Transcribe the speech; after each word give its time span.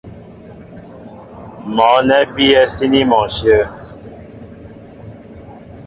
Mɔ̌ 1.75 1.91
nɛ́ 2.07 2.19
a 2.21 2.29
bíyɛ́ 2.33 2.63
síní 2.73 3.01
mɔ 3.09 3.19
ǹshyə̂. 3.27 3.63